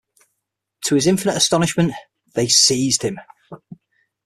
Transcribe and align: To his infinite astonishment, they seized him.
To 0.85 0.95
his 0.95 1.05
infinite 1.05 1.35
astonishment, 1.37 1.93
they 2.33 2.47
seized 2.47 3.03
him. 3.03 3.19